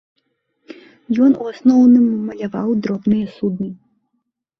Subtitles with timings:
[1.25, 3.69] Ён у асноўным маляваў дробных судны.